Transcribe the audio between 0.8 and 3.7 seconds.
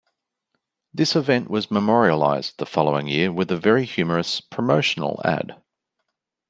This event was memorialized the following year with a